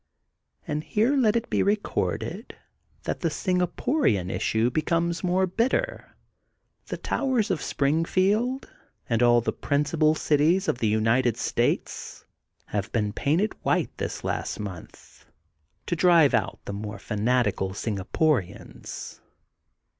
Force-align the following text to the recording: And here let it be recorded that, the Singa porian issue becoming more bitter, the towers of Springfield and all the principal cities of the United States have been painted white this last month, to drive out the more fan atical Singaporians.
And 0.67 0.83
here 0.83 1.15
let 1.15 1.35
it 1.35 1.47
be 1.47 1.61
recorded 1.61 2.55
that, 3.03 3.19
the 3.19 3.29
Singa 3.29 3.67
porian 3.67 4.31
issue 4.31 4.71
becoming 4.71 5.13
more 5.21 5.45
bitter, 5.45 6.15
the 6.87 6.97
towers 6.97 7.51
of 7.51 7.61
Springfield 7.61 8.67
and 9.07 9.21
all 9.21 9.41
the 9.41 9.53
principal 9.53 10.15
cities 10.15 10.67
of 10.67 10.79
the 10.79 10.87
United 10.87 11.37
States 11.37 12.25
have 12.65 12.91
been 12.91 13.13
painted 13.13 13.53
white 13.63 13.95
this 13.99 14.23
last 14.23 14.59
month, 14.59 15.27
to 15.85 15.95
drive 15.95 16.33
out 16.33 16.57
the 16.65 16.73
more 16.73 16.97
fan 16.97 17.19
atical 17.27 17.75
Singaporians. 17.75 19.19